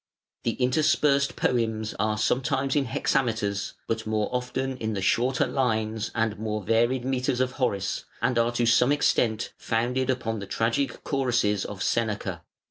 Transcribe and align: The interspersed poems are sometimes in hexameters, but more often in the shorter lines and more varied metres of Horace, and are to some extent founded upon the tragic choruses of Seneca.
The 0.45 0.53
interspersed 0.53 1.35
poems 1.35 1.93
are 1.99 2.17
sometimes 2.17 2.75
in 2.75 2.85
hexameters, 2.85 3.75
but 3.87 4.07
more 4.07 4.29
often 4.33 4.75
in 4.77 4.93
the 4.95 5.01
shorter 5.03 5.45
lines 5.45 6.09
and 6.15 6.39
more 6.39 6.63
varied 6.63 7.05
metres 7.05 7.39
of 7.39 7.51
Horace, 7.51 8.05
and 8.19 8.39
are 8.39 8.51
to 8.53 8.65
some 8.65 8.91
extent 8.91 9.53
founded 9.59 10.09
upon 10.09 10.39
the 10.39 10.47
tragic 10.47 11.03
choruses 11.03 11.65
of 11.65 11.83
Seneca. 11.83 12.41